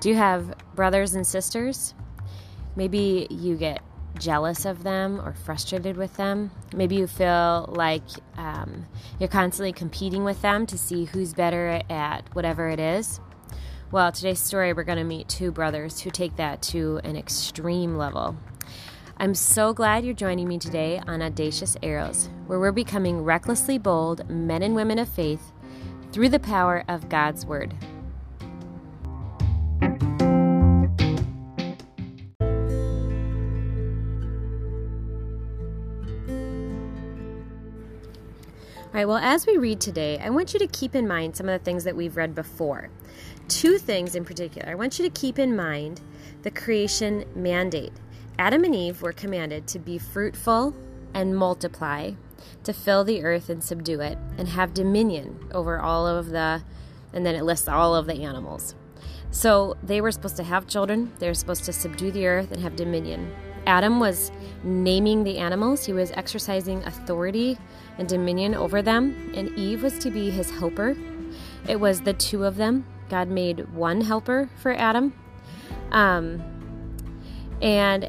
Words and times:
Do 0.00 0.08
you 0.08 0.16
have 0.16 0.54
brothers 0.74 1.14
and 1.14 1.26
sisters? 1.26 1.94
Maybe 2.74 3.26
you 3.30 3.56
get 3.56 3.82
jealous 4.18 4.64
of 4.64 4.82
them 4.82 5.20
or 5.20 5.34
frustrated 5.34 5.98
with 5.98 6.16
them. 6.16 6.50
Maybe 6.74 6.96
you 6.96 7.06
feel 7.06 7.66
like 7.68 8.02
um, 8.38 8.86
you're 9.18 9.28
constantly 9.28 9.74
competing 9.74 10.24
with 10.24 10.40
them 10.40 10.66
to 10.66 10.78
see 10.78 11.04
who's 11.04 11.34
better 11.34 11.82
at 11.90 12.34
whatever 12.34 12.70
it 12.70 12.80
is. 12.80 13.20
Well, 13.92 14.10
today's 14.10 14.38
story, 14.38 14.72
we're 14.72 14.84
going 14.84 14.96
to 14.96 15.04
meet 15.04 15.28
two 15.28 15.52
brothers 15.52 16.00
who 16.00 16.10
take 16.10 16.36
that 16.36 16.62
to 16.62 17.00
an 17.04 17.16
extreme 17.16 17.96
level. 17.96 18.36
I'm 19.18 19.34
so 19.34 19.74
glad 19.74 20.06
you're 20.06 20.14
joining 20.14 20.48
me 20.48 20.58
today 20.58 20.98
on 21.06 21.20
Audacious 21.20 21.76
Arrows, 21.82 22.30
where 22.46 22.58
we're 22.58 22.72
becoming 22.72 23.22
recklessly 23.22 23.76
bold 23.76 24.26
men 24.30 24.62
and 24.62 24.74
women 24.74 24.98
of 24.98 25.10
faith 25.10 25.52
through 26.10 26.30
the 26.30 26.38
power 26.38 26.84
of 26.88 27.10
God's 27.10 27.44
Word. 27.44 27.74
Right, 39.00 39.08
well, 39.08 39.16
as 39.16 39.46
we 39.46 39.56
read 39.56 39.80
today, 39.80 40.18
I 40.18 40.28
want 40.28 40.52
you 40.52 40.58
to 40.58 40.66
keep 40.66 40.94
in 40.94 41.08
mind 41.08 41.34
some 41.34 41.48
of 41.48 41.58
the 41.58 41.64
things 41.64 41.84
that 41.84 41.96
we've 41.96 42.18
read 42.18 42.34
before. 42.34 42.90
Two 43.48 43.78
things 43.78 44.14
in 44.14 44.26
particular. 44.26 44.68
I 44.68 44.74
want 44.74 44.98
you 44.98 45.08
to 45.08 45.20
keep 45.20 45.38
in 45.38 45.56
mind 45.56 46.02
the 46.42 46.50
creation 46.50 47.24
mandate. 47.34 47.94
Adam 48.38 48.62
and 48.62 48.74
Eve 48.74 49.00
were 49.00 49.12
commanded 49.12 49.66
to 49.68 49.78
be 49.78 49.96
fruitful 49.96 50.76
and 51.14 51.34
multiply, 51.34 52.12
to 52.62 52.74
fill 52.74 53.02
the 53.02 53.24
earth 53.24 53.48
and 53.48 53.64
subdue 53.64 54.00
it, 54.00 54.18
and 54.36 54.48
have 54.48 54.74
dominion 54.74 55.48
over 55.50 55.80
all 55.80 56.06
of 56.06 56.28
the, 56.28 56.62
and 57.14 57.24
then 57.24 57.34
it 57.34 57.44
lists 57.44 57.68
all 57.68 57.94
of 57.94 58.06
the 58.06 58.22
animals. 58.22 58.74
So 59.30 59.78
they 59.82 60.02
were 60.02 60.12
supposed 60.12 60.36
to 60.36 60.44
have 60.44 60.66
children, 60.66 61.12
they 61.20 61.28
were 61.28 61.34
supposed 61.34 61.64
to 61.64 61.72
subdue 61.72 62.10
the 62.10 62.26
earth 62.26 62.52
and 62.52 62.60
have 62.60 62.76
dominion. 62.76 63.34
Adam 63.66 64.00
was 64.00 64.30
naming 64.62 65.24
the 65.24 65.38
animals, 65.38 65.86
he 65.86 65.92
was 65.92 66.10
exercising 66.12 66.82
authority 66.84 67.58
and 67.98 68.08
dominion 68.08 68.54
over 68.54 68.82
them, 68.82 69.32
and 69.34 69.48
Eve 69.58 69.82
was 69.82 69.98
to 69.98 70.10
be 70.10 70.30
his 70.30 70.50
helper. 70.50 70.96
It 71.68 71.80
was 71.80 72.02
the 72.02 72.12
two 72.12 72.44
of 72.44 72.56
them. 72.56 72.86
God 73.08 73.28
made 73.28 73.72
one 73.74 74.00
helper 74.00 74.48
for 74.56 74.72
Adam. 74.72 75.12
Um, 75.90 76.42
and 77.60 78.08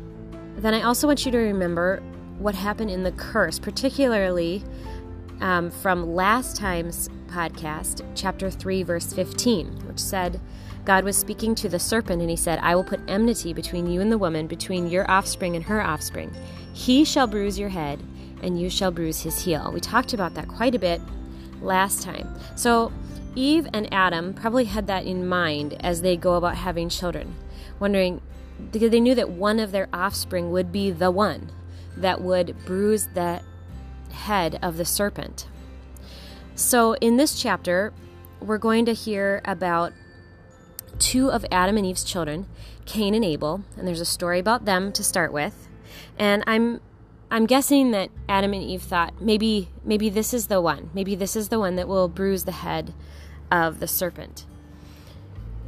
then 0.58 0.74
I 0.74 0.84
also 0.84 1.08
want 1.08 1.26
you 1.26 1.32
to 1.32 1.38
remember 1.38 2.02
what 2.38 2.56
happened 2.56 2.92
in 2.92 3.04
the 3.04 3.12
curse, 3.12 3.60
particularly 3.60 4.64
um, 5.42 5.72
from 5.72 6.14
last 6.16 6.56
time's 6.56 7.10
podcast, 7.28 8.04
chapter 8.16 8.50
3, 8.50 8.84
verse 8.84 9.14
15, 9.14 9.88
which 9.88 10.00
said, 10.00 10.40
God 10.86 11.04
was 11.04 11.16
speaking 11.16 11.54
to 11.56 11.70
the 11.70 11.80
serpent, 11.80 12.22
and 12.22 12.30
he 12.30 12.36
said, 12.36 12.60
I 12.62 12.76
will 12.76 12.84
put 12.84 13.00
enmity 13.08 13.54
between 13.54 13.88
you 13.88 14.02
and 14.02 14.12
the 14.12 14.18
woman, 14.18 14.48
between 14.48 14.88
your 14.88 15.10
offspring 15.10 15.56
and 15.56 15.66
her 15.66 15.82
offspring. 15.82 16.34
He 16.74 17.06
shall 17.06 17.28
bruise 17.28 17.60
your 17.60 17.70
head, 17.70 18.02
and 18.42 18.60
you 18.60 18.70
shall 18.70 18.92
bruise 18.92 19.22
his 19.22 19.44
heel. 19.44 19.72
We 19.72 19.80
talked 19.80 20.14
about 20.14 20.34
that 20.34 20.48
quite 20.48 20.74
a 20.74 20.80
bit 20.80 21.02
last 21.62 22.02
time. 22.02 22.34
So, 22.56 22.92
Eve 23.36 23.68
and 23.74 23.88
Adam 23.94 24.34
probably 24.34 24.66
had 24.66 24.88
that 24.88 25.06
in 25.06 25.28
mind 25.28 25.78
as 25.82 26.02
they 26.02 26.18
go 26.18 26.34
about 26.34 26.56
having 26.56 26.90
children, 26.90 27.36
wondering 27.80 28.22
because 28.72 28.92
they 28.92 29.00
knew 29.00 29.16
that 29.16 29.30
one 29.30 29.60
of 29.60 29.72
their 29.72 29.88
offspring 29.94 30.52
would 30.52 30.72
be 30.72 30.92
the 30.92 31.12
one 31.12 31.50
that 31.98 32.22
would 32.22 32.56
bruise 32.66 33.08
the 33.14 33.42
head 34.12 34.60
of 34.62 34.78
the 34.78 34.86
serpent. 34.86 35.48
So, 36.56 36.94
in 36.96 37.18
this 37.18 37.42
chapter, 37.42 37.94
we're 38.40 38.58
going 38.58 38.86
to 38.86 38.94
hear 38.94 39.42
about 39.46 39.94
two 41.02 41.32
of 41.32 41.46
Adam 41.52 41.76
and 41.78 41.86
Eve's 41.86 42.04
children, 42.04 42.48
Cain 42.86 43.14
and 43.14 43.26
Abel, 43.26 43.64
and 43.76 43.88
there's 43.88 44.00
a 44.00 44.06
story 44.06 44.40
about 44.40 44.66
them 44.66 44.94
to 44.94 45.04
start 45.04 45.34
with. 45.34 45.68
And 46.18 46.44
I'm 46.48 46.80
I'm 47.30 47.46
guessing 47.46 47.92
that 47.92 48.10
Adam 48.28 48.54
and 48.54 48.62
Eve 48.62 48.84
thought 48.84 49.22
maybe 49.22 49.70
maybe 49.84 50.10
this 50.10 50.34
is 50.34 50.48
the 50.48 50.62
one. 50.62 50.90
Maybe 50.94 51.16
this 51.16 51.36
is 51.36 51.50
the 51.50 51.60
one 51.60 51.76
that 51.76 51.88
will 51.88 52.08
bruise 52.08 52.46
the 52.46 52.52
head 52.52 52.94
of 53.50 53.80
the 53.80 53.88
serpent. 53.88 54.46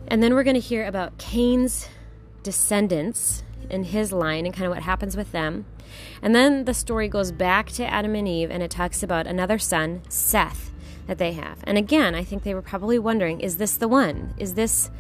And 0.08 0.22
then 0.22 0.34
we're 0.34 0.44
going 0.44 0.56
to 0.56 0.60
hear 0.60 0.86
about 0.86 1.18
Cain's 1.18 1.88
descendants 2.44 3.44
and 3.70 3.86
his 3.86 4.12
line 4.12 4.46
and 4.46 4.54
kind 4.54 4.66
of 4.66 4.72
what 4.72 4.84
happens 4.84 5.18
with 5.18 5.32
them. 5.32 5.66
And 6.22 6.36
then 6.36 6.66
the 6.66 6.74
story 6.74 7.08
goes 7.08 7.32
back 7.32 7.72
to 7.72 7.86
Adam 7.86 8.14
and 8.16 8.28
Eve 8.28 8.52
and 8.52 8.62
it 8.62 8.70
talks 8.70 9.02
about 9.02 9.26
another 9.26 9.58
son, 9.58 10.02
Seth, 10.10 10.72
that 11.08 11.18
they 11.18 11.32
have. 11.34 11.60
And 11.64 11.78
again, 11.78 12.14
I 12.14 12.24
think 12.24 12.44
they 12.44 12.54
were 12.54 12.62
probably 12.62 13.00
wondering, 13.00 13.40
is 13.40 13.58
this 13.58 13.78
the 13.78 13.88
one? 13.88 14.34
Is 14.38 14.56
this 14.56 14.92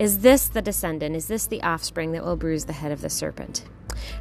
is 0.00 0.20
this 0.20 0.48
the 0.48 0.62
descendant? 0.62 1.14
Is 1.14 1.28
this 1.28 1.46
the 1.46 1.62
offspring 1.62 2.12
that 2.12 2.24
will 2.24 2.34
bruise 2.34 2.64
the 2.64 2.72
head 2.72 2.90
of 2.90 3.02
the 3.02 3.10
serpent? 3.10 3.66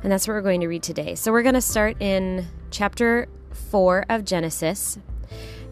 And 0.04 0.12
that's 0.12 0.28
what 0.28 0.34
we're 0.34 0.42
going 0.42 0.60
to 0.60 0.68
read 0.68 0.84
today. 0.84 1.16
So 1.16 1.32
we're 1.32 1.42
going 1.42 1.56
to 1.56 1.62
start 1.62 2.02
in 2.02 2.48
chapter 2.70 3.30
4 3.72 4.06
of 4.10 4.26
Genesis, 4.26 5.00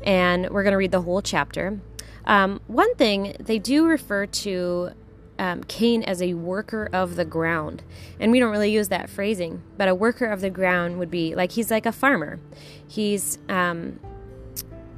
and 0.06 0.50
we're 0.50 0.64
going 0.64 0.72
to 0.72 0.78
read 0.78 0.92
the 0.92 1.02
whole 1.02 1.22
chapter. 1.22 1.82
Um, 2.24 2.62
one 2.68 2.96
thing, 2.96 3.36
they 3.38 3.60
do 3.60 3.86
refer 3.86 4.26
to 4.26 4.92
um, 5.40 5.66
Cain 5.66 6.04
as 6.04 6.22
a 6.22 6.36
worker 6.36 6.88
of 6.94 7.18
the 7.18 7.26
ground. 7.26 7.84
And 8.18 8.32
we 8.32 8.40
don't 8.40 8.52
really 8.52 8.72
use 8.72 8.88
that 8.88 9.10
phrasing, 9.10 9.62
but 9.76 9.90
a 9.90 9.96
worker 9.96 10.28
of 10.28 10.40
the 10.40 10.50
ground 10.50 11.00
would 11.00 11.12
be 11.12 11.36
like 11.36 11.52
he's 11.52 11.70
like 11.70 11.86
a 11.86 11.92
farmer. 11.92 12.40
He's 12.88 13.40
um, 13.50 14.00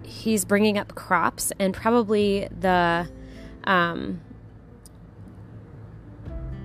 he's 0.04 0.46
bringing 0.46 0.78
up 0.78 0.94
crops, 0.94 1.52
and 1.58 1.74
probably 1.74 2.48
the 2.60 3.10
um, 3.64 4.22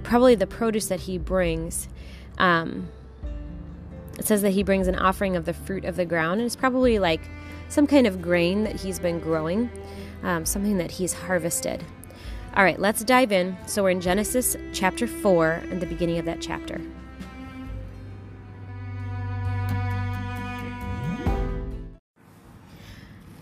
probably 0.04 0.34
the 0.36 0.46
produce 0.46 0.86
that 0.86 1.00
he 1.00 1.18
brings 1.18 1.88
um, 2.38 2.88
it 4.18 4.26
says 4.26 4.42
that 4.42 4.50
he 4.50 4.62
brings 4.62 4.86
an 4.86 4.96
offering 4.96 5.36
of 5.36 5.44
the 5.44 5.54
fruit 5.54 5.84
of 5.84 5.96
the 5.96 6.04
ground, 6.04 6.40
and 6.40 6.46
it's 6.46 6.56
probably 6.56 6.98
like 6.98 7.20
some 7.68 7.86
kind 7.86 8.06
of 8.06 8.22
grain 8.22 8.64
that 8.64 8.76
he's 8.80 8.98
been 8.98 9.18
growing, 9.18 9.70
um, 10.22 10.46
something 10.46 10.78
that 10.78 10.92
he's 10.92 11.12
harvested. 11.12 11.84
All 12.54 12.62
right, 12.62 12.78
let's 12.78 13.02
dive 13.02 13.32
in. 13.32 13.56
So 13.66 13.82
we're 13.82 13.90
in 13.90 14.00
Genesis 14.00 14.56
chapter 14.72 15.08
4 15.08 15.64
and 15.70 15.80
the 15.80 15.86
beginning 15.86 16.18
of 16.18 16.24
that 16.26 16.40
chapter. 16.40 16.80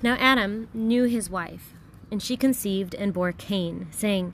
Now 0.02 0.16
Adam 0.18 0.68
knew 0.72 1.04
his 1.04 1.28
wife, 1.28 1.74
and 2.10 2.22
she 2.22 2.36
conceived 2.36 2.94
and 2.94 3.12
bore 3.12 3.32
Cain, 3.32 3.88
saying, 3.90 4.32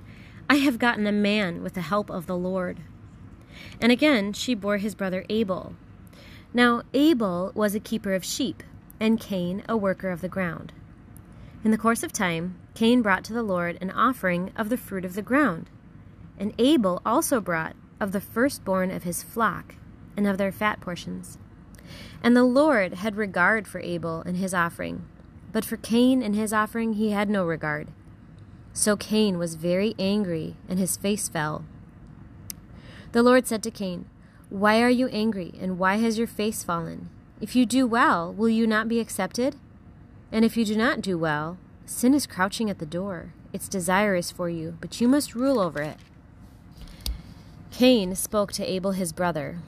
I 0.51 0.57
have 0.57 0.79
gotten 0.79 1.07
a 1.07 1.13
man 1.13 1.63
with 1.63 1.75
the 1.75 1.83
help 1.83 2.09
of 2.09 2.27
the 2.27 2.37
Lord. 2.37 2.81
And 3.81 3.93
again 3.93 4.33
she 4.33 4.55
bore 4.55 4.79
his 4.79 4.95
brother 4.95 5.27
Abel. 5.29 5.75
Now 6.55 6.83
Abel 6.95 7.53
was 7.55 7.75
a 7.75 7.81
keeper 7.81 8.15
of 8.15 8.25
sheep, 8.25 8.63
and 8.99 9.21
Cain 9.21 9.63
a 9.69 9.77
worker 9.77 10.11
of 10.11 10.23
the 10.23 10.29
ground. 10.29 10.73
In 11.65 11.71
the 11.71 11.79
course 11.79 12.03
of 12.03 12.13
time, 12.13 12.57
Cain 12.75 13.03
brought 13.03 13.25
to 13.25 13.35
the 13.35 13.43
Lord 13.43 13.77
an 13.81 13.91
offering 13.91 14.53
of 14.57 14.71
the 14.71 14.79
fruit 14.79 15.05
of 15.05 15.15
the 15.15 15.23
ground, 15.23 15.69
and 16.39 16.55
Abel 16.59 17.03
also 17.05 17.41
brought 17.41 17.77
of 18.01 18.13
the 18.13 18.21
firstborn 18.21 18.91
of 18.91 19.03
his 19.03 19.23
flock 19.23 19.75
and 20.17 20.27
of 20.27 20.39
their 20.39 20.53
fat 20.53 20.81
portions. 20.81 21.37
And 22.23 22.37
the 22.37 22.45
Lord 22.45 22.95
had 22.95 23.17
regard 23.17 23.69
for 23.69 23.81
Abel 23.81 24.23
and 24.25 24.37
his 24.37 24.55
offering, 24.55 25.05
but 25.53 25.65
for 25.65 25.77
Cain 25.77 26.23
and 26.23 26.35
his 26.35 26.53
offering 26.53 26.95
he 26.95 27.11
had 27.11 27.29
no 27.29 27.45
regard. 27.45 27.89
So 28.73 28.97
Cain 28.97 29.39
was 29.39 29.55
very 29.55 29.95
angry, 29.99 30.57
and 30.69 30.79
his 30.79 30.97
face 30.97 31.29
fell. 31.29 31.65
The 33.13 33.23
Lord 33.23 33.47
said 33.47 33.63
to 33.65 33.71
Cain, 33.71 34.07
Why 34.51 34.83
are 34.83 34.91
you 34.91 35.09
angry, 35.09 35.55
and 35.61 35.79
why 35.79 35.97
has 35.97 36.19
your 36.19 36.27
face 36.27 36.63
fallen? 36.63 37.09
If 37.41 37.57
you 37.57 37.67
do 37.67 37.87
well, 37.87 38.33
will 38.33 38.49
you 38.49 38.67
not 38.67 38.89
be 38.89 39.01
accepted? 39.01 39.57
And 40.31 40.45
if 40.45 40.57
you 40.57 40.65
do 40.65 40.77
not 40.77 41.01
do 41.01 41.17
well, 41.17 41.59
sin 41.87 42.15
is 42.15 42.27
crouching 42.27 42.69
at 42.69 42.79
the 42.79 42.87
door. 42.87 43.33
Its 43.53 43.69
desire 43.69 44.15
is 44.15 44.31
for 44.31 44.51
you, 44.51 44.77
but 44.81 45.01
you 45.01 45.09
must 45.09 45.35
rule 45.35 45.59
over 45.59 45.81
it. 45.81 45.97
Cain 47.71 48.15
spoke 48.15 48.53
to 48.53 48.67
Abel 48.67 48.93
his 48.93 49.13
brother. 49.13 49.59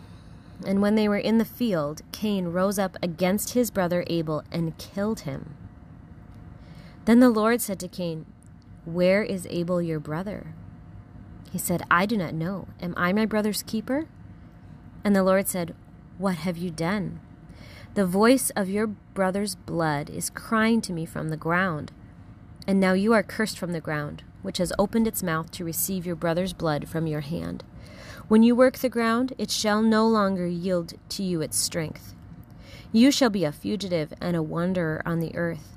And 0.67 0.82
when 0.82 0.94
they 0.94 1.08
were 1.08 1.17
in 1.17 1.38
the 1.38 1.44
field, 1.44 2.03
Cain 2.12 2.49
rose 2.49 2.79
up 2.79 2.96
against 3.03 3.55
his 3.55 3.70
brother 3.70 4.05
Abel 4.08 4.43
and 4.53 4.76
killed 4.76 5.20
him. 5.20 5.55
Then 7.06 7.20
the 7.20 7.31
Lord 7.31 7.61
said 7.61 7.81
to 7.81 7.88
Cain, 7.88 8.26
Where 8.85 9.23
is 9.23 9.47
Abel 9.50 9.82
your 9.82 10.00
brother? 10.00 10.55
He 11.53 11.59
said, 11.59 11.82
I 11.91 12.06
do 12.06 12.17
not 12.17 12.35
know. 12.35 12.69
Am 12.81 12.94
I 12.97 13.12
my 13.12 13.27
brother's 13.27 13.62
keeper? 13.62 14.06
And 15.05 15.15
the 15.15 15.23
Lord 15.23 15.49
said, 15.49 15.75
What 16.19 16.37
have 16.37 16.56
you 16.56 16.71
done? 16.71 17.21
The 17.94 18.06
voice 18.06 18.50
of 18.50 18.71
your 18.71 18.87
brother's 18.87 19.56
blood 19.56 20.09
is 20.09 20.31
crying 20.31 20.81
to 20.82 20.93
me 20.93 21.05
from 21.05 21.29
the 21.29 21.37
ground. 21.37 21.93
And 22.67 22.79
now 22.79 22.93
you 22.93 23.12
are 23.12 23.23
cursed 23.23 23.59
from 23.59 23.73
the 23.73 23.81
ground, 23.81 24.23
which 24.43 24.59
has 24.59 24.73
opened 24.79 25.09
its 25.09 25.23
mouth 25.23 25.50
to 25.53 25.65
receive 25.65 26.06
your 26.06 26.17
brother's 26.17 26.53
blood 26.53 26.88
from 26.88 27.06
your 27.06 27.21
hand. 27.21 27.65
When 28.29 28.43
you 28.44 28.55
work 28.55 28.79
the 28.79 28.88
ground, 28.88 29.32
it 29.38 29.50
shall 29.50 29.82
no 29.82 30.06
longer 30.06 30.47
yield 30.47 30.94
to 31.11 31.23
you 31.25 31.41
its 31.41 31.59
strength. 31.59 32.15
You 32.93 33.11
shall 33.11 33.31
be 33.31 33.44
a 33.44 33.53
fugitive 33.53 34.15
and 34.21 34.37
a 34.37 34.43
wanderer 34.43 35.03
on 35.05 35.19
the 35.19 35.35
earth. 35.37 35.77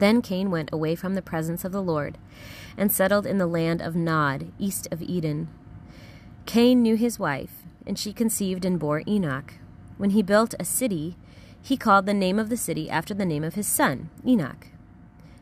Then 0.00 0.22
Cain 0.22 0.50
went 0.50 0.72
away 0.72 0.94
from 0.94 1.14
the 1.14 1.22
presence 1.22 1.62
of 1.62 1.72
the 1.72 1.82
Lord, 1.82 2.16
and 2.76 2.90
settled 2.90 3.26
in 3.26 3.36
the 3.36 3.46
land 3.46 3.82
of 3.82 3.94
Nod, 3.94 4.50
east 4.58 4.88
of 4.90 5.02
Eden. 5.02 5.48
Cain 6.46 6.80
knew 6.80 6.96
his 6.96 7.18
wife, 7.18 7.64
and 7.86 7.98
she 7.98 8.14
conceived 8.14 8.64
and 8.64 8.78
bore 8.78 9.02
Enoch. 9.06 9.54
When 9.98 10.10
he 10.10 10.22
built 10.22 10.54
a 10.58 10.64
city, 10.64 11.16
he 11.60 11.76
called 11.76 12.06
the 12.06 12.14
name 12.14 12.38
of 12.38 12.48
the 12.48 12.56
city 12.56 12.88
after 12.88 13.12
the 13.12 13.26
name 13.26 13.44
of 13.44 13.56
his 13.56 13.66
son, 13.66 14.08
Enoch. 14.26 14.68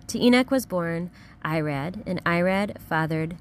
To 0.09 0.19
Enoch 0.19 0.51
was 0.51 0.67
born 0.67 1.13
Irad, 1.45 2.03
and 2.05 2.23
Irad 2.25 2.81
fathered 2.81 3.37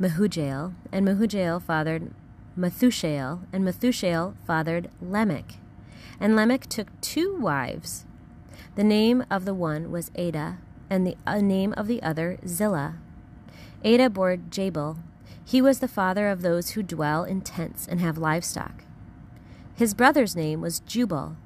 Mehujael, 0.00 0.72
and 0.90 1.06
Mehujael 1.06 1.62
fathered 1.62 2.10
Methushael, 2.58 3.40
and 3.52 3.64
Methushael 3.64 4.34
fathered 4.46 4.88
Lamech. 5.02 5.56
And 6.18 6.34
Lamech 6.34 6.68
took 6.68 6.98
two 7.02 7.36
wives. 7.36 8.06
The 8.76 8.84
name 8.84 9.24
of 9.30 9.44
the 9.44 9.54
one 9.54 9.92
was 9.92 10.10
Adah, 10.16 10.56
and 10.90 11.06
the 11.06 11.16
name 11.40 11.72
of 11.76 11.86
the 11.86 12.02
other 12.02 12.38
Zillah. 12.44 12.96
Adah 13.84 14.10
bore 14.10 14.36
Jabal. 14.36 14.98
He 15.44 15.62
was 15.62 15.78
the 15.78 15.86
father 15.86 16.28
of 16.28 16.42
those 16.42 16.70
who 16.70 16.82
dwell 16.82 17.22
in 17.22 17.40
tents 17.42 17.86
and 17.86 18.00
have 18.00 18.18
livestock. 18.18 18.82
His 19.76 19.94
brother's 19.94 20.34
name 20.34 20.60
was 20.60 20.80
Jubal. 20.80 21.36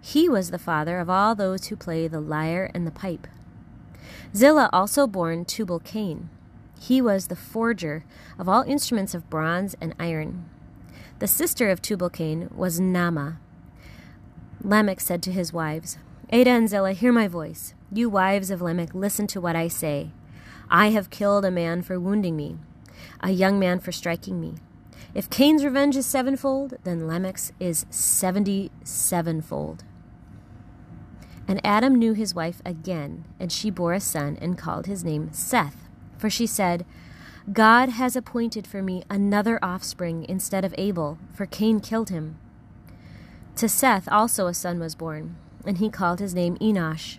He 0.00 0.28
was 0.28 0.50
the 0.50 0.58
father 0.58 0.98
of 0.98 1.08
all 1.08 1.34
those 1.34 1.66
who 1.66 1.76
play 1.76 2.08
the 2.08 2.20
lyre 2.20 2.70
and 2.74 2.86
the 2.86 2.90
pipe. 2.90 3.28
Zillah 4.34 4.70
also 4.72 5.06
bore 5.06 5.44
Tubal 5.44 5.78
Cain. 5.78 6.28
He 6.80 7.00
was 7.00 7.28
the 7.28 7.36
forger 7.36 8.04
of 8.38 8.48
all 8.48 8.62
instruments 8.62 9.14
of 9.14 9.30
bronze 9.30 9.76
and 9.80 9.94
iron. 9.98 10.44
The 11.20 11.28
sister 11.28 11.70
of 11.70 11.80
Tubal 11.80 12.10
Cain 12.10 12.50
was 12.52 12.80
Naamah. 12.80 13.36
Lamech 14.60 15.00
said 15.00 15.22
to 15.22 15.32
his 15.32 15.52
wives, 15.52 15.98
Adah 16.32 16.50
and 16.50 16.68
Zillah, 16.68 16.92
hear 16.92 17.12
my 17.12 17.28
voice. 17.28 17.74
You 17.92 18.08
wives 18.08 18.50
of 18.50 18.62
Lamech, 18.62 18.94
listen 18.94 19.26
to 19.28 19.40
what 19.40 19.56
I 19.56 19.68
say. 19.68 20.10
I 20.70 20.88
have 20.88 21.10
killed 21.10 21.44
a 21.44 21.50
man 21.50 21.82
for 21.82 22.00
wounding 22.00 22.36
me, 22.36 22.58
a 23.20 23.30
young 23.30 23.58
man 23.58 23.78
for 23.78 23.92
striking 23.92 24.40
me. 24.40 24.54
If 25.14 25.30
Cain's 25.30 25.64
revenge 25.64 25.96
is 25.96 26.06
sevenfold, 26.06 26.74
then 26.82 27.06
Lamech's 27.06 27.52
is 27.60 27.86
seventy 27.90 28.70
sevenfold. 28.82 29.84
And 31.46 31.60
Adam 31.64 31.94
knew 31.94 32.14
his 32.14 32.34
wife 32.34 32.62
again, 32.64 33.24
and 33.38 33.52
she 33.52 33.70
bore 33.70 33.92
a 33.92 34.00
son 34.00 34.38
and 34.40 34.58
called 34.58 34.86
his 34.86 35.04
name 35.04 35.30
Seth. 35.32 35.88
For 36.16 36.30
she 36.30 36.46
said, 36.46 36.86
God 37.52 37.90
has 37.90 38.16
appointed 38.16 38.66
for 38.66 38.82
me 38.82 39.04
another 39.10 39.58
offspring 39.62 40.24
instead 40.26 40.64
of 40.64 40.74
Abel, 40.78 41.18
for 41.34 41.44
Cain 41.44 41.80
killed 41.80 42.08
him. 42.08 42.38
To 43.56 43.68
Seth 43.68 44.08
also 44.10 44.46
a 44.46 44.54
son 44.54 44.80
was 44.80 44.94
born, 44.94 45.36
and 45.66 45.78
he 45.78 45.88
called 45.90 46.20
his 46.20 46.34
name 46.34 46.56
Enosh. 46.58 47.18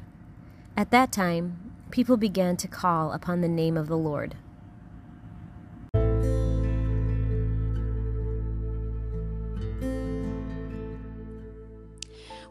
At 0.78 0.92
that 0.92 1.12
time, 1.12 1.72
people 1.92 2.18
began 2.18 2.58
to 2.58 2.68
call 2.68 3.12
upon 3.12 3.42
the 3.42 3.48
name 3.48 3.78
of 3.78 3.88
the 3.88 3.98
Lord. 3.98 4.36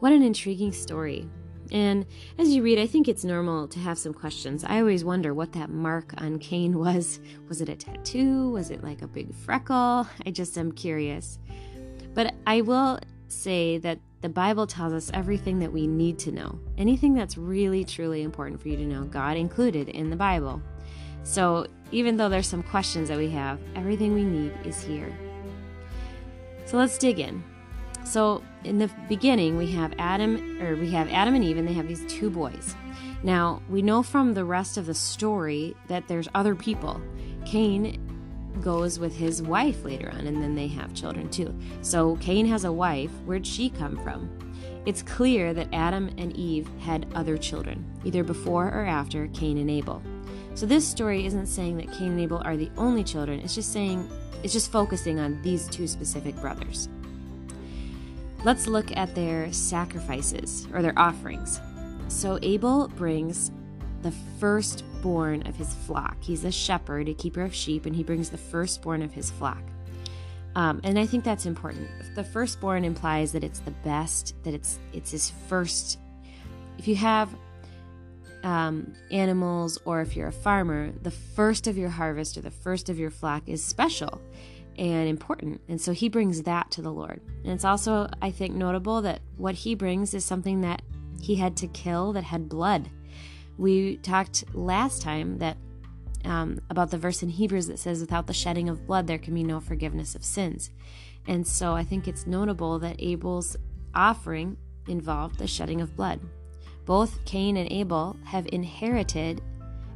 What 0.00 0.12
an 0.12 0.22
intriguing 0.22 0.72
story. 0.72 1.28
And 1.72 2.04
as 2.38 2.50
you 2.50 2.62
read, 2.62 2.78
I 2.78 2.86
think 2.86 3.08
it's 3.08 3.24
normal 3.24 3.66
to 3.68 3.78
have 3.78 3.98
some 3.98 4.12
questions. 4.12 4.62
I 4.62 4.78
always 4.80 5.02
wonder 5.02 5.32
what 5.32 5.52
that 5.52 5.70
mark 5.70 6.12
on 6.18 6.38
Cain 6.38 6.78
was. 6.78 7.20
Was 7.48 7.60
it 7.60 7.68
a 7.68 7.74
tattoo? 7.74 8.50
Was 8.50 8.70
it 8.70 8.84
like 8.84 9.00
a 9.02 9.06
big 9.06 9.34
freckle? 9.34 10.06
I 10.26 10.30
just 10.30 10.58
am 10.58 10.72
curious. 10.72 11.38
But 12.12 12.34
I 12.46 12.60
will 12.60 13.00
say 13.28 13.78
that 13.78 13.98
the 14.24 14.30
Bible 14.30 14.66
tells 14.66 14.94
us 14.94 15.10
everything 15.12 15.58
that 15.58 15.70
we 15.70 15.86
need 15.86 16.18
to 16.20 16.32
know. 16.32 16.58
Anything 16.78 17.12
that's 17.12 17.36
really, 17.36 17.84
truly 17.84 18.22
important 18.22 18.58
for 18.58 18.68
you 18.68 18.76
to 18.78 18.86
know, 18.86 19.04
God 19.04 19.36
included 19.36 19.90
in 19.90 20.08
the 20.08 20.16
Bible. 20.16 20.62
So 21.24 21.66
even 21.92 22.16
though 22.16 22.30
there's 22.30 22.46
some 22.46 22.62
questions 22.62 23.10
that 23.10 23.18
we 23.18 23.28
have, 23.32 23.58
everything 23.76 24.14
we 24.14 24.24
need 24.24 24.54
is 24.64 24.82
here. 24.82 25.14
So 26.64 26.78
let's 26.78 26.96
dig 26.96 27.20
in. 27.20 27.44
So 28.06 28.42
in 28.64 28.78
the 28.78 28.90
beginning, 29.10 29.58
we 29.58 29.70
have 29.72 29.92
Adam, 29.98 30.58
or 30.62 30.74
we 30.74 30.90
have 30.92 31.10
Adam 31.10 31.34
and 31.34 31.44
Eve, 31.44 31.58
and 31.58 31.68
they 31.68 31.74
have 31.74 31.86
these 31.86 32.06
two 32.06 32.30
boys. 32.30 32.74
Now 33.22 33.60
we 33.68 33.82
know 33.82 34.02
from 34.02 34.32
the 34.32 34.46
rest 34.46 34.78
of 34.78 34.86
the 34.86 34.94
story 34.94 35.76
that 35.88 36.08
there's 36.08 36.28
other 36.34 36.54
people. 36.54 36.98
Cain 37.44 38.00
goes 38.60 38.98
with 38.98 39.16
his 39.16 39.42
wife 39.42 39.84
later 39.84 40.10
on, 40.10 40.26
and 40.26 40.42
then 40.42 40.54
they 40.54 40.68
have 40.68 40.94
children 40.94 41.28
too. 41.28 41.54
So 41.82 42.16
Cain 42.16 42.46
has 42.46 42.64
a 42.64 42.72
wife. 42.72 43.10
Where'd 43.24 43.46
she 43.46 43.70
come 43.70 43.96
from? 44.02 44.30
It's 44.86 45.02
clear 45.02 45.54
that 45.54 45.68
Adam 45.72 46.10
and 46.18 46.36
Eve 46.36 46.68
had 46.80 47.06
other 47.14 47.38
children, 47.38 47.84
either 48.04 48.22
before 48.22 48.68
or 48.68 48.84
after 48.84 49.28
Cain 49.28 49.58
and 49.58 49.70
Abel. 49.70 50.02
So 50.54 50.66
this 50.66 50.86
story 50.86 51.26
isn't 51.26 51.46
saying 51.46 51.78
that 51.78 51.92
Cain 51.92 52.12
and 52.12 52.20
Abel 52.20 52.42
are 52.44 52.56
the 52.56 52.70
only 52.76 53.02
children. 53.02 53.40
It's 53.40 53.54
just 53.54 53.72
saying 53.72 54.08
it's 54.42 54.52
just 54.52 54.70
focusing 54.70 55.18
on 55.18 55.40
these 55.42 55.68
two 55.68 55.86
specific 55.86 56.36
brothers. 56.36 56.88
Let's 58.44 58.66
look 58.66 58.94
at 58.94 59.14
their 59.14 59.50
sacrifices 59.52 60.68
or 60.72 60.82
their 60.82 60.96
offerings. 60.98 61.60
So 62.08 62.38
Abel 62.42 62.88
brings 62.88 63.50
the 64.02 64.12
firstborn 65.04 65.46
of 65.46 65.54
his 65.56 65.74
flock. 65.86 66.16
He's 66.22 66.44
a 66.44 66.50
shepherd, 66.50 67.08
a 67.08 67.14
keeper 67.14 67.42
of 67.42 67.54
sheep, 67.54 67.84
and 67.84 67.94
he 67.94 68.02
brings 68.02 68.30
the 68.30 68.38
firstborn 68.38 69.02
of 69.02 69.12
his 69.12 69.30
flock. 69.30 69.62
Um, 70.56 70.80
and 70.82 70.98
I 70.98 71.04
think 71.04 71.24
that's 71.24 71.44
important. 71.44 71.88
The 72.14 72.24
firstborn 72.24 72.84
implies 72.84 73.32
that 73.32 73.44
it's 73.44 73.58
the 73.58 73.72
best, 73.82 74.34
that 74.44 74.54
it's 74.54 74.78
it's 74.94 75.10
his 75.10 75.30
first. 75.48 75.98
If 76.78 76.88
you 76.88 76.96
have 76.96 77.28
um, 78.44 78.94
animals, 79.10 79.78
or 79.84 80.00
if 80.00 80.16
you're 80.16 80.28
a 80.28 80.32
farmer, 80.32 80.90
the 81.02 81.10
first 81.10 81.66
of 81.66 81.76
your 81.76 81.90
harvest 81.90 82.38
or 82.38 82.40
the 82.40 82.50
first 82.50 82.88
of 82.88 82.98
your 82.98 83.10
flock 83.10 83.42
is 83.46 83.62
special 83.62 84.22
and 84.78 85.08
important. 85.08 85.60
And 85.68 85.80
so 85.80 85.92
he 85.92 86.08
brings 86.08 86.42
that 86.42 86.70
to 86.72 86.82
the 86.82 86.92
Lord. 86.92 87.20
And 87.42 87.52
it's 87.52 87.64
also, 87.64 88.08
I 88.22 88.30
think, 88.30 88.54
notable 88.54 89.02
that 89.02 89.20
what 89.36 89.54
he 89.54 89.74
brings 89.74 90.14
is 90.14 90.24
something 90.24 90.62
that 90.62 90.82
he 91.20 91.36
had 91.36 91.56
to 91.58 91.68
kill 91.68 92.12
that 92.14 92.24
had 92.24 92.48
blood. 92.48 92.88
We 93.58 93.96
talked 93.98 94.44
last 94.54 95.02
time 95.02 95.38
that 95.38 95.56
um, 96.24 96.60
about 96.70 96.90
the 96.90 96.98
verse 96.98 97.22
in 97.22 97.28
Hebrews 97.28 97.66
that 97.66 97.78
says, 97.78 98.00
without 98.00 98.26
the 98.26 98.32
shedding 98.32 98.68
of 98.68 98.86
blood, 98.86 99.06
there 99.06 99.18
can 99.18 99.34
be 99.34 99.44
no 99.44 99.60
forgiveness 99.60 100.14
of 100.14 100.24
sins. 100.24 100.70
And 101.26 101.46
so 101.46 101.74
I 101.74 101.84
think 101.84 102.08
it's 102.08 102.26
notable 102.26 102.78
that 102.80 102.96
Abel's 102.98 103.56
offering 103.94 104.56
involved 104.88 105.38
the 105.38 105.46
shedding 105.46 105.80
of 105.80 105.96
blood. 105.96 106.20
Both 106.84 107.24
Cain 107.24 107.56
and 107.56 107.70
Abel 107.70 108.16
have 108.24 108.46
inherited, 108.52 109.40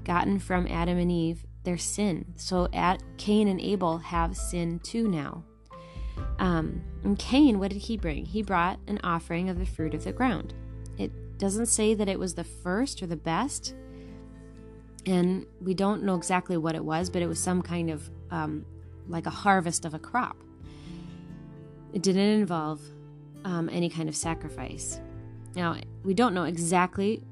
gotten 0.04 0.38
from 0.38 0.66
Adam 0.68 0.98
and 0.98 1.12
Eve, 1.12 1.44
their 1.64 1.76
sin. 1.76 2.24
So 2.36 2.68
at 2.72 3.02
Cain 3.18 3.48
and 3.48 3.60
Abel 3.60 3.98
have 3.98 4.36
sin 4.36 4.78
too 4.80 5.08
now. 5.08 5.44
Um, 6.38 6.82
and 7.04 7.18
Cain, 7.18 7.58
what 7.58 7.70
did 7.70 7.82
he 7.82 7.96
bring? 7.96 8.24
He 8.24 8.42
brought 8.42 8.78
an 8.86 9.00
offering 9.04 9.50
of 9.50 9.58
the 9.58 9.66
fruit 9.66 9.94
of 9.94 10.04
the 10.04 10.12
ground. 10.12 10.54
Doesn't 11.38 11.66
say 11.66 11.94
that 11.94 12.08
it 12.08 12.18
was 12.18 12.34
the 12.34 12.44
first 12.44 13.02
or 13.02 13.06
the 13.06 13.16
best, 13.16 13.74
and 15.06 15.46
we 15.60 15.72
don't 15.72 16.02
know 16.02 16.16
exactly 16.16 16.56
what 16.56 16.74
it 16.74 16.84
was, 16.84 17.08
but 17.08 17.22
it 17.22 17.26
was 17.26 17.38
some 17.38 17.62
kind 17.62 17.90
of 17.90 18.10
um, 18.30 18.66
like 19.08 19.26
a 19.26 19.30
harvest 19.30 19.84
of 19.84 19.94
a 19.94 19.98
crop. 19.98 20.36
It 21.92 22.02
didn't 22.02 22.40
involve 22.40 22.80
um, 23.44 23.70
any 23.72 23.88
kind 23.88 24.08
of 24.08 24.16
sacrifice. 24.16 25.00
Now, 25.54 25.76
we 26.04 26.12
don't 26.12 26.34
know 26.34 26.44
exactly 26.44 27.22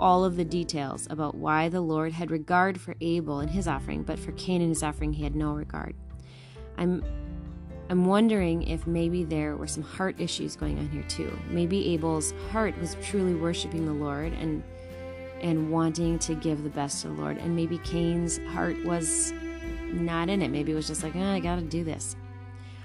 all 0.00 0.24
of 0.24 0.36
the 0.36 0.44
details 0.44 1.06
about 1.10 1.34
why 1.34 1.68
the 1.68 1.80
Lord 1.80 2.12
had 2.12 2.30
regard 2.30 2.80
for 2.80 2.96
Abel 3.00 3.40
and 3.40 3.50
his 3.50 3.68
offering, 3.68 4.02
but 4.02 4.18
for 4.18 4.32
Cain 4.32 4.60
and 4.60 4.70
his 4.70 4.82
offering 4.82 5.12
he 5.12 5.22
had 5.22 5.36
no 5.36 5.52
regard. 5.52 5.94
I'm 6.76 7.04
I'm 7.90 8.06
wondering 8.06 8.62
if 8.62 8.86
maybe 8.86 9.24
there 9.24 9.56
were 9.56 9.66
some 9.66 9.82
heart 9.82 10.18
issues 10.18 10.56
going 10.56 10.78
on 10.78 10.88
here 10.88 11.04
too. 11.04 11.36
Maybe 11.50 11.92
Abel's 11.94 12.32
heart 12.50 12.78
was 12.80 12.96
truly 13.02 13.34
worshiping 13.34 13.86
the 13.86 13.92
Lord 13.92 14.32
and 14.34 14.62
and 15.40 15.70
wanting 15.70 16.18
to 16.20 16.34
give 16.34 16.62
the 16.62 16.70
best 16.70 17.02
to 17.02 17.08
the 17.08 17.14
Lord, 17.14 17.36
and 17.36 17.54
maybe 17.54 17.76
Cain's 17.78 18.38
heart 18.48 18.82
was 18.84 19.32
not 19.92 20.30
in 20.30 20.40
it. 20.40 20.48
Maybe 20.48 20.72
it 20.72 20.74
was 20.74 20.86
just 20.86 21.02
like, 21.02 21.14
oh, 21.14 21.22
I 21.22 21.40
got 21.40 21.56
to 21.56 21.62
do 21.62 21.84
this. 21.84 22.16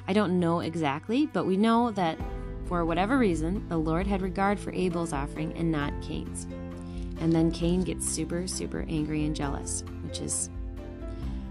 I 0.08 0.14
don't 0.14 0.40
know 0.40 0.60
exactly, 0.60 1.28
but 1.28 1.46
we 1.46 1.56
know 1.56 1.92
that 1.92 2.18
for 2.66 2.84
whatever 2.84 3.18
reason, 3.18 3.68
the 3.70 3.78
Lord 3.78 4.08
had 4.08 4.22
regard 4.22 4.60
for 4.60 4.74
Abel's 4.74 5.14
offering 5.14 5.54
and 5.54 5.72
not 5.72 5.94
Cain's. 6.02 6.48
And 7.22 7.32
then 7.32 7.52
Cain 7.52 7.84
gets 7.84 8.08
super, 8.08 8.46
super 8.48 8.86
angry 8.90 9.26
and 9.26 9.36
jealous, 9.36 9.84
which 10.04 10.20
is, 10.20 10.50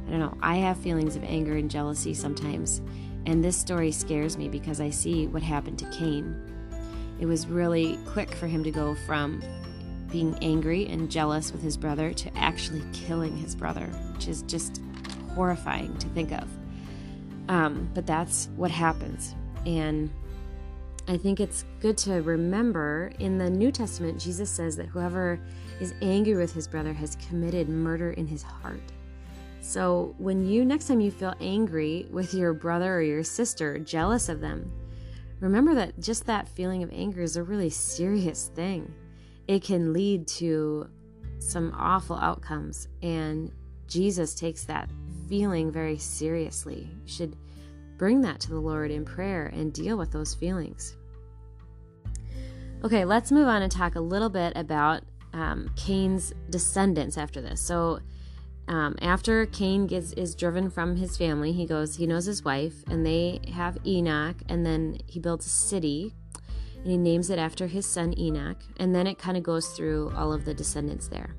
I 0.07 0.11
don't 0.11 0.21
know, 0.21 0.37
I 0.43 0.57
have 0.57 0.77
feelings 0.77 1.17
of 1.17 1.25
anger 1.25 1.57
and 1.57 1.71
jealousy 1.71 2.15
sometimes. 2.15 2.83
And 3.27 3.45
this 3.45 3.57
story 3.57 3.93
scares 3.93 4.37
me 4.37 4.49
because 4.49 4.81
I 4.81 4.91
see 4.91 5.27
what 5.27 5.43
happened 5.43 5.79
to 5.81 5.91
Cain. 5.91 6.35
It 7.21 7.27
was 7.27 7.47
really 7.47 7.99
quick 8.07 8.35
for 8.35 8.47
him 8.47 8.65
to 8.65 8.71
go 8.71 8.95
from 9.07 9.43
being 10.11 10.37
angry 10.41 10.87
and 10.87 11.11
jealous 11.11 11.53
with 11.53 11.63
his 11.63 11.77
brother 11.77 12.13
to 12.15 12.37
actually 12.37 12.83
killing 12.93 13.37
his 13.37 13.55
brother, 13.55 13.87
which 14.15 14.29
is 14.29 14.43
just 14.43 14.81
horrifying 15.35 15.97
to 15.99 16.09
think 16.09 16.33
of. 16.33 16.49
Um, 17.49 17.91
but 17.95 18.07
that's 18.07 18.49
what 18.57 18.71
happens. 18.71 19.35
And 19.67 20.11
I 21.07 21.17
think 21.17 21.41
it's 21.41 21.65
good 21.81 21.97
to 21.99 22.23
remember 22.23 23.13
in 23.19 23.39
the 23.39 23.49
New 23.49 23.73
Testament, 23.73 24.21
Jesus 24.21 24.51
says 24.51 24.77
that 24.77 24.87
whoever 24.87 25.41
is 25.81 25.95
angry 26.03 26.35
with 26.35 26.53
his 26.53 26.69
brother 26.69 26.93
has 26.93 27.17
committed 27.29 27.69
murder 27.69 28.11
in 28.13 28.27
his 28.27 28.43
heart. 28.43 28.93
So 29.61 30.15
when 30.19 30.47
you, 30.47 30.65
next 30.65 30.89
time 30.89 31.01
you 31.01 31.11
feel 31.11 31.35
angry 31.41 32.07
with 32.11 32.33
your 32.35 32.53
brother 32.55 32.97
or 32.97 33.03
your 33.03 33.25
sister, 33.25 33.79
jealous 33.79 34.29
of 34.29 34.41
them, 34.41 34.71
remember 35.41 35.75
that 35.75 36.01
just 36.01 36.27
that 36.27 36.49
feeling 36.49 36.83
of 36.83 36.91
anger 36.93 37.23
is 37.23 37.37
a 37.37 37.43
really 37.43 37.71
serious 37.71 38.51
thing 38.55 38.95
it 39.49 39.65
can 39.65 39.95
lead 39.95 40.29
to 40.29 40.89
some 41.39 41.75
awful 41.77 42.17
outcomes. 42.17 42.87
And 43.03 43.51
Jesus 43.89 44.35
takes 44.35 44.65
that 44.65 44.91
feeling 45.29 45.73
very 45.73 45.99
seriously. 45.99 46.91
You 47.05 47.09
should 47.09 47.37
bring 47.97 48.21
that 48.21 48.39
to 48.41 48.51
the 48.51 48.61
Lord 48.61 48.91
in 48.91 49.05
prayer 49.05 49.47
and 49.47 49.73
deal 49.73 49.97
with 49.97 50.13
those 50.13 50.35
feelings. 50.35 50.97
Okay, 52.85 53.05
let's 53.05 53.33
move 53.33 53.49
on 53.49 53.63
and 53.63 53.73
talk 53.73 53.97
a 53.97 54.01
little 54.01 54.29
bit 54.29 54.53
about 54.55 55.03
um, 55.33 55.71
Cain's 55.75 56.33
descendants 56.51 57.19
after 57.19 57.41
this. 57.41 57.61
So, 57.61 58.01
um, 58.69 58.97
after 59.01 59.47
Cain 59.47 59.87
gets 59.87 60.13
is 60.13 60.35
driven 60.35 60.71
from 60.71 60.97
his 60.97 61.17
family, 61.17 61.53
he 61.53 61.67
goes. 61.67 61.97
He 61.97 62.07
knows 62.07 62.27
his 62.27 62.45
wife, 62.45 62.75
and 62.89 63.05
they 63.05 63.41
have 63.53 63.79
Enoch, 63.87 64.37
and 64.49 64.65
then 64.65 64.99
he 65.07 65.19
builds 65.19 65.47
a 65.47 65.51
city 65.51 66.15
and 66.83 66.91
he 66.93 66.97
names 66.97 67.31
it 67.31 67.39
after 67.39 67.67
his 67.67 67.87
son 67.87 68.19
Enoch. 68.19 68.59
And 68.79 68.95
then 68.95 69.07
it 69.07 69.19
kind 69.19 69.37
of 69.37 69.43
goes 69.43 69.69
through 69.69 70.13
all 70.17 70.33
of 70.33 70.45
the 70.45 70.55
descendants 70.55 71.09
there. 71.09 71.35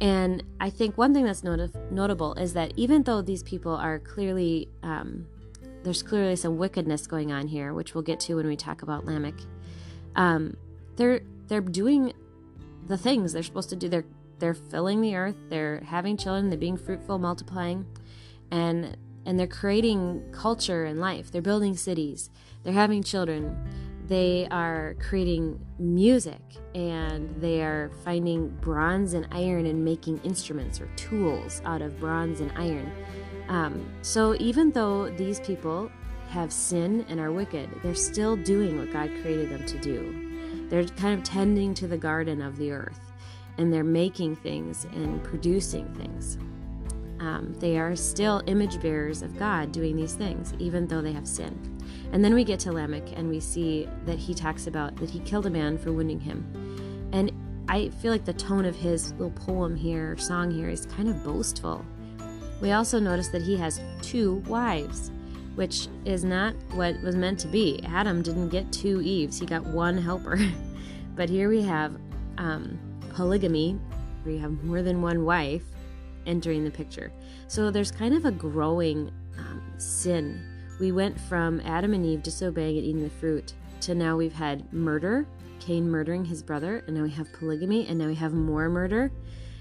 And 0.00 0.42
I 0.60 0.70
think 0.70 0.98
one 0.98 1.14
thing 1.14 1.24
that's 1.24 1.44
not- 1.44 1.70
notable 1.92 2.34
is 2.34 2.54
that 2.54 2.72
even 2.76 3.04
though 3.04 3.22
these 3.22 3.42
people 3.42 3.72
are 3.72 4.00
clearly, 4.00 4.68
um, 4.82 5.26
there's 5.84 6.02
clearly 6.02 6.36
some 6.36 6.58
wickedness 6.58 7.06
going 7.06 7.30
on 7.30 7.46
here, 7.46 7.72
which 7.72 7.94
we'll 7.94 8.02
get 8.02 8.18
to 8.20 8.34
when 8.36 8.46
we 8.46 8.56
talk 8.56 8.82
about 8.82 9.06
Lamech. 9.06 9.34
Um, 10.16 10.56
they're 10.96 11.20
they're 11.48 11.60
doing 11.60 12.12
the 12.86 12.96
things 12.96 13.32
they're 13.32 13.42
supposed 13.42 13.70
to 13.70 13.76
do. 13.76 13.88
They're 13.88 14.04
they're 14.42 14.54
filling 14.54 15.00
the 15.00 15.14
earth. 15.14 15.36
They're 15.48 15.84
having 15.86 16.16
children. 16.16 16.50
They're 16.50 16.58
being 16.58 16.76
fruitful, 16.76 17.18
multiplying, 17.18 17.86
and 18.50 18.96
and 19.24 19.38
they're 19.38 19.46
creating 19.46 20.20
culture 20.32 20.84
and 20.84 20.98
life. 20.98 21.30
They're 21.30 21.40
building 21.40 21.76
cities. 21.76 22.28
They're 22.64 22.72
having 22.72 23.04
children 23.04 23.56
they 24.08 24.48
are 24.50 24.96
creating 24.98 25.64
music 25.78 26.42
and 26.74 27.34
they 27.40 27.62
are 27.62 27.90
finding 28.04 28.48
bronze 28.60 29.14
and 29.14 29.28
iron 29.30 29.64
and 29.64 29.84
making 29.84 30.20
instruments 30.24 30.80
or 30.80 30.86
tools 30.96 31.62
out 31.64 31.80
of 31.80 31.98
bronze 32.00 32.40
and 32.40 32.52
iron. 32.56 32.90
Um, 33.48 33.88
so 34.02 34.34
even 34.40 34.72
though 34.72 35.08
these 35.10 35.38
people 35.40 35.88
have 36.30 36.52
sin 36.52 37.06
and 37.08 37.20
are 37.20 37.30
wicked, 37.30 37.70
they're 37.82 37.94
still 37.94 38.36
doing 38.36 38.76
what 38.76 38.92
God 38.92 39.08
created 39.22 39.50
them 39.50 39.64
to 39.66 39.78
do. 39.78 40.68
They're 40.68 40.84
kind 40.84 41.16
of 41.16 41.24
tending 41.24 41.72
to 41.74 41.86
the 41.86 41.96
garden 41.96 42.42
of 42.42 42.56
the 42.56 42.72
earth 42.72 43.11
and 43.58 43.72
they're 43.72 43.84
making 43.84 44.36
things 44.36 44.86
and 44.92 45.22
producing 45.22 45.92
things. 45.94 46.38
Um, 47.20 47.54
they 47.60 47.78
are 47.78 47.94
still 47.94 48.42
image 48.46 48.80
bearers 48.80 49.22
of 49.22 49.38
God 49.38 49.70
doing 49.70 49.94
these 49.94 50.14
things, 50.14 50.54
even 50.58 50.88
though 50.88 51.00
they 51.00 51.12
have 51.12 51.28
sin. 51.28 51.56
And 52.12 52.24
then 52.24 52.34
we 52.34 52.42
get 52.42 52.58
to 52.60 52.72
Lamech 52.72 53.16
and 53.16 53.28
we 53.28 53.38
see 53.38 53.88
that 54.06 54.18
he 54.18 54.34
talks 54.34 54.66
about 54.66 54.96
that 54.96 55.08
he 55.08 55.20
killed 55.20 55.46
a 55.46 55.50
man 55.50 55.78
for 55.78 55.92
wounding 55.92 56.20
him. 56.20 57.08
And 57.12 57.32
I 57.68 57.90
feel 57.90 58.10
like 58.10 58.24
the 58.24 58.32
tone 58.32 58.64
of 58.64 58.74
his 58.74 59.12
little 59.12 59.30
poem 59.30 59.76
here, 59.76 60.16
song 60.18 60.50
here, 60.50 60.68
is 60.68 60.86
kind 60.86 61.08
of 61.08 61.22
boastful. 61.22 61.84
We 62.60 62.72
also 62.72 62.98
notice 62.98 63.28
that 63.28 63.42
he 63.42 63.56
has 63.56 63.80
two 64.02 64.36
wives, 64.46 65.10
which 65.54 65.88
is 66.04 66.24
not 66.24 66.54
what 66.72 67.00
was 67.02 67.16
meant 67.16 67.38
to 67.40 67.48
be. 67.48 67.80
Adam 67.86 68.22
didn't 68.22 68.48
get 68.48 68.70
two 68.72 69.00
Eves, 69.00 69.38
he 69.38 69.46
got 69.46 69.64
one 69.64 69.96
helper. 69.96 70.38
but 71.14 71.28
here 71.28 71.48
we 71.48 71.62
have 71.62 71.96
um, 72.38 72.78
polygamy, 73.14 73.78
where 74.22 74.34
you 74.34 74.40
have 74.40 74.62
more 74.64 74.82
than 74.82 75.02
one 75.02 75.24
wife 75.24 75.64
entering 76.26 76.64
the 76.64 76.70
picture. 76.70 77.12
So 77.48 77.70
there's 77.70 77.90
kind 77.90 78.14
of 78.14 78.24
a 78.24 78.30
growing 78.30 79.10
um, 79.38 79.62
sin 79.78 80.48
we 80.82 80.90
went 80.90 81.18
from 81.20 81.60
Adam 81.60 81.94
and 81.94 82.04
Eve 82.04 82.24
disobeying 82.24 82.76
and 82.76 82.84
eating 82.84 83.02
the 83.02 83.10
fruit 83.10 83.52
to 83.82 83.94
now 83.94 84.16
we've 84.16 84.32
had 84.32 84.72
murder, 84.72 85.26
Cain 85.60 85.88
murdering 85.88 86.24
his 86.24 86.42
brother, 86.42 86.82
and 86.86 86.96
now 86.96 87.04
we 87.04 87.10
have 87.10 87.32
polygamy, 87.32 87.86
and 87.86 87.98
now 87.98 88.06
we 88.06 88.16
have 88.16 88.32
more 88.32 88.68
murder 88.68 89.12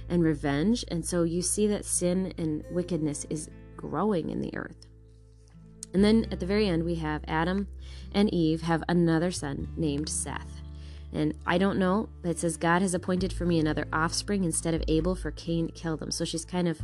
and 0.09 0.23
revenge. 0.23 0.83
And 0.87 1.05
so 1.05 1.21
you 1.21 1.43
see 1.43 1.67
that 1.67 1.85
sin 1.85 2.33
and 2.39 2.63
wickedness 2.71 3.27
is 3.29 3.49
growing 3.77 4.31
in 4.31 4.41
the 4.41 4.55
earth. 4.55 4.87
And 5.93 6.03
then 6.03 6.25
at 6.31 6.39
the 6.39 6.45
very 6.47 6.67
end, 6.67 6.83
we 6.83 6.95
have 6.95 7.23
Adam 7.27 7.67
and 8.13 8.33
Eve 8.33 8.61
have 8.61 8.83
another 8.89 9.29
son 9.29 9.67
named 9.77 10.09
Seth. 10.09 10.60
And 11.13 11.33
I 11.45 11.57
don't 11.57 11.77
know, 11.77 12.09
but 12.21 12.31
it 12.31 12.39
says, 12.39 12.57
God 12.57 12.81
has 12.81 12.93
appointed 12.93 13.33
for 13.33 13.45
me 13.45 13.59
another 13.59 13.85
offspring 13.91 14.43
instead 14.43 14.73
of 14.73 14.83
Abel, 14.87 15.15
for 15.15 15.31
Cain 15.31 15.69
killed 15.69 16.01
him. 16.01 16.11
So 16.11 16.23
she's 16.23 16.45
kind 16.45 16.67
of 16.67 16.79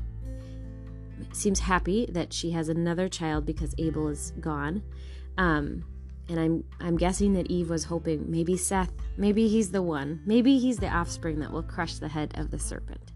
seems 1.32 1.62
happy 1.62 2.06
that 2.12 2.34
she 2.34 2.52
has 2.52 2.70
another 2.70 3.08
child 3.08 3.46
because 3.46 3.74
Abel 3.78 4.08
is 4.10 4.32
gone. 4.40 4.84
Um, 5.38 5.84
and 6.30 6.40
I'm 6.40 6.64
I'm 6.80 6.98
guessing 6.98 7.34
that 7.34 7.48
Eve 7.48 7.70
was 7.70 7.86
hoping 7.86 8.30
maybe 8.30 8.58
Seth, 8.58 8.92
maybe 9.16 9.48
he's 9.48 9.72
the 9.72 9.82
one, 9.82 10.22
maybe 10.26 10.60
he's 10.60 10.78
the 10.78 10.90
offspring 10.90 11.40
that 11.40 11.52
will 11.52 11.64
crush 11.64 11.96
the 11.96 12.10
head 12.10 12.34
of 12.36 12.52
the 12.52 12.60
serpent. 12.60 13.14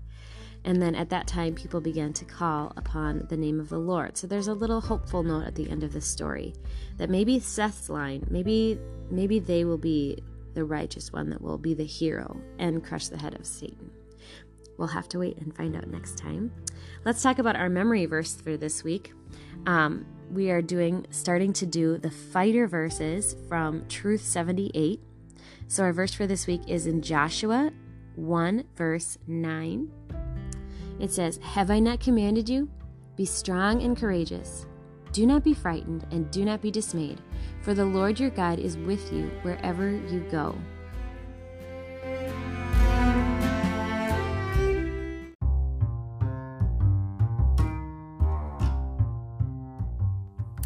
And 0.64 0.82
then 0.82 0.94
at 0.94 1.10
that 1.10 1.26
time, 1.26 1.56
people 1.56 1.82
began 1.82 2.14
to 2.14 2.26
call 2.26 2.72
upon 2.78 3.26
the 3.30 3.38
name 3.38 3.60
of 3.60 3.70
the 3.70 3.80
Lord. 3.80 4.16
So 4.16 4.28
there's 4.28 4.48
a 4.48 4.54
little 4.54 4.80
hopeful 4.80 5.24
note 5.24 5.46
at 5.46 5.56
the 5.56 5.68
end 5.68 5.84
of 5.84 5.92
the 5.92 6.02
story 6.02 6.54
that 6.98 7.10
maybe 7.10 7.40
Seth's 7.40 7.90
line, 7.90 8.26
maybe 8.30 8.80
maybe 9.10 9.40
they 9.40 9.66
will 9.66 9.80
be 9.80 10.24
the 10.54 10.64
righteous 10.66 11.12
one 11.12 11.30
that 11.30 11.42
will 11.42 11.58
be 11.58 11.74
the 11.74 11.86
hero 11.86 12.40
and 12.60 12.84
crush 12.84 13.08
the 13.08 13.18
head 13.18 13.36
of 13.36 13.46
Satan. 13.46 13.92
We'll 14.78 14.88
have 14.88 15.10
to 15.10 15.20
wait 15.20 15.38
and 15.38 15.56
find 15.56 15.76
out 15.76 15.88
next 15.88 16.18
time. 16.18 16.52
Let's 17.06 17.22
talk 17.22 17.40
about 17.40 17.56
our 17.56 17.70
memory 17.70 18.06
verse 18.06 18.36
for 18.36 18.58
this 18.58 18.84
week. 18.84 19.14
Um, 19.66 20.06
we 20.32 20.50
are 20.50 20.62
doing, 20.62 21.06
starting 21.12 21.54
to 21.54 21.66
do 21.66 21.98
the 21.98 22.10
fighter 22.10 22.68
verses 22.68 23.36
from 23.48 23.86
Truth 23.88 24.24
78. 24.24 25.00
So 25.68 25.84
our 25.84 25.94
verse 25.94 26.14
for 26.14 26.26
this 26.26 26.48
week 26.48 26.62
is 26.68 26.88
in 26.88 27.02
Joshua 27.02 27.72
1, 28.16 28.64
verse 28.76 29.18
9. 29.28 29.92
It 31.00 31.12
says, 31.12 31.38
Have 31.44 31.70
I 31.70 31.80
not 31.80 32.00
commanded 32.00 32.50
you? 32.50 32.70
Be 33.16 33.26
strong 33.26 33.82
and 33.82 33.98
courageous. 33.98 34.66
Do 35.12 35.26
not 35.26 35.44
be 35.44 35.54
frightened 35.54 36.06
and 36.12 36.32
do 36.32 36.46
not 36.46 36.62
be 36.62 36.72
dismayed, 36.72 37.20
for 37.62 37.74
the 37.74 37.84
Lord 37.84 38.18
your 38.18 38.30
God 38.30 38.60
is 38.60 38.78
with 38.78 39.12
you 39.12 39.30
wherever 39.42 39.90
you 39.92 40.22
go. 40.32 40.56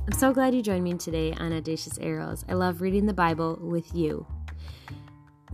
I'm 0.06 0.14
so 0.14 0.32
glad 0.32 0.54
you 0.54 0.62
joined 0.62 0.84
me 0.84 0.94
today 0.94 1.34
on 1.34 1.52
Audacious 1.52 1.98
Arrows. 1.98 2.46
I 2.48 2.54
love 2.54 2.82
reading 2.82 3.08
the 3.08 3.14
Bible 3.14 3.58
with 3.60 3.96
you. 3.96 4.28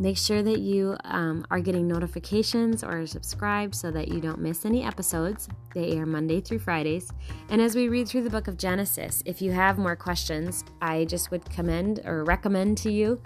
Make 0.01 0.17
sure 0.17 0.41
that 0.41 0.57
you 0.61 0.97
um, 1.03 1.45
are 1.51 1.59
getting 1.59 1.87
notifications 1.87 2.83
or 2.83 3.05
subscribed 3.05 3.75
so 3.75 3.91
that 3.91 4.07
you 4.07 4.19
don't 4.19 4.39
miss 4.39 4.65
any 4.65 4.83
episodes. 4.83 5.47
They 5.75 5.91
air 5.91 6.07
Monday 6.07 6.41
through 6.41 6.57
Fridays. 6.57 7.11
And 7.49 7.61
as 7.61 7.75
we 7.75 7.87
read 7.87 8.07
through 8.07 8.23
the 8.23 8.29
book 8.31 8.47
of 8.47 8.57
Genesis, 8.57 9.21
if 9.27 9.43
you 9.43 9.51
have 9.51 9.77
more 9.77 9.95
questions, 9.95 10.65
I 10.81 11.05
just 11.05 11.29
would 11.29 11.47
commend 11.51 12.01
or 12.03 12.23
recommend 12.23 12.79
to 12.79 12.91
you 12.91 13.21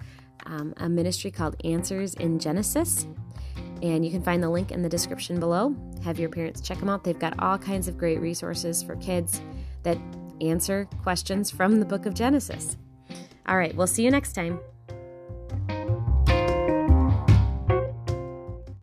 um, 0.48 0.74
a 0.76 0.90
ministry 0.90 1.32
called 1.32 1.56
Answers 1.64 2.14
in 2.16 2.40
Genesis. 2.40 3.08
And 3.82 4.04
you 4.04 4.12
can 4.12 4.22
find 4.22 4.44
the 4.44 4.50
link 4.50 4.74
in 4.74 4.82
the 4.82 4.90
description 4.90 5.40
below. 5.40 5.74
Have 6.04 6.20
your 6.20 6.28
parents 6.28 6.60
check 6.60 6.80
them 6.80 6.90
out. 6.90 7.06
They've 7.06 7.18
got 7.18 7.40
all 7.40 7.58
kinds 7.58 7.88
of 7.88 7.98
great 7.98 8.20
resources 8.20 8.84
for 8.84 8.98
kids 8.98 9.40
that 9.84 9.98
answer 10.42 10.90
questions 11.02 11.50
from 11.50 11.80
the 11.80 11.86
book 11.86 12.06
of 12.06 12.14
Genesis. 12.14 12.76
All 13.48 13.56
right, 13.56 13.74
we'll 13.74 13.88
see 13.88 14.04
you 14.04 14.12
next 14.12 14.34
time. 14.34 14.60